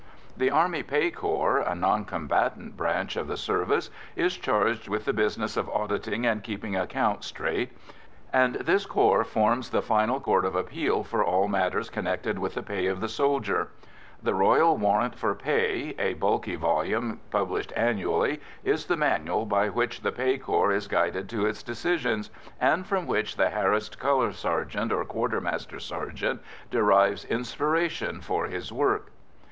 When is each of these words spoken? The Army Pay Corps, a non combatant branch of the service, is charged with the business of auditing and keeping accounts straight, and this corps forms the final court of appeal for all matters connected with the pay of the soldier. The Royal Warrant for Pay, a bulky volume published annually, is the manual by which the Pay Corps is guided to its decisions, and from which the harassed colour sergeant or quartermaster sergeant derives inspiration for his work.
The 0.35 0.49
Army 0.49 0.81
Pay 0.81 1.11
Corps, 1.11 1.59
a 1.59 1.75
non 1.75 2.05
combatant 2.05 2.75
branch 2.75 3.15
of 3.15 3.27
the 3.27 3.37
service, 3.37 3.91
is 4.15 4.35
charged 4.35 4.87
with 4.87 5.05
the 5.05 5.13
business 5.13 5.55
of 5.55 5.69
auditing 5.69 6.25
and 6.25 6.43
keeping 6.43 6.75
accounts 6.75 7.27
straight, 7.27 7.71
and 8.33 8.55
this 8.55 8.87
corps 8.87 9.23
forms 9.23 9.69
the 9.69 9.83
final 9.83 10.19
court 10.19 10.43
of 10.43 10.55
appeal 10.55 11.03
for 11.03 11.23
all 11.23 11.47
matters 11.47 11.91
connected 11.91 12.39
with 12.39 12.55
the 12.55 12.63
pay 12.63 12.87
of 12.87 12.99
the 12.99 13.07
soldier. 13.07 13.67
The 14.23 14.33
Royal 14.33 14.75
Warrant 14.75 15.13
for 15.13 15.35
Pay, 15.35 15.93
a 15.99 16.15
bulky 16.15 16.55
volume 16.55 17.19
published 17.29 17.71
annually, 17.75 18.41
is 18.63 18.87
the 18.87 18.97
manual 18.97 19.45
by 19.45 19.69
which 19.69 20.01
the 20.01 20.11
Pay 20.11 20.39
Corps 20.39 20.71
is 20.73 20.87
guided 20.87 21.29
to 21.29 21.45
its 21.45 21.61
decisions, 21.61 22.31
and 22.59 22.87
from 22.87 23.05
which 23.05 23.35
the 23.35 23.51
harassed 23.51 23.99
colour 23.99 24.31
sergeant 24.33 24.91
or 24.91 25.05
quartermaster 25.05 25.79
sergeant 25.79 26.41
derives 26.71 27.23
inspiration 27.25 28.19
for 28.19 28.45
his 28.47 28.73
work. 28.73 29.11